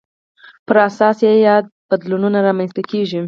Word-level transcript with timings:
پر 0.67 0.77
اساس 0.87 1.17
یې 1.25 1.33
یاد 1.47 1.65
بدلونونه 1.89 2.37
رامنځته 2.47 2.81
کېږي. 2.91 3.19